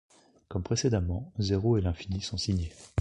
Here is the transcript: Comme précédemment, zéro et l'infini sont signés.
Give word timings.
Comme 0.47 0.63
précédemment, 0.63 1.31
zéro 1.37 1.77
et 1.77 1.81
l'infini 1.81 2.21
sont 2.21 2.35
signés. 2.37 2.71